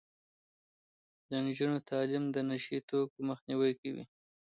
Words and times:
د 1.29 1.31
نجونو 1.45 1.77
تعلیم 1.89 2.23
د 2.31 2.37
نشه 2.49 2.71
يي 2.75 2.79
توکو 2.89 3.17
مخنیوی 3.29 3.71
کوي. 3.81 4.03